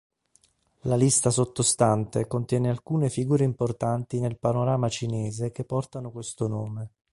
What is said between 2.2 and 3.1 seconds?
contiene alcune